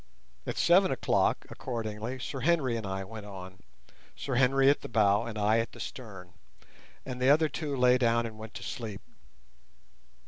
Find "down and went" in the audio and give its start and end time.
7.99-8.55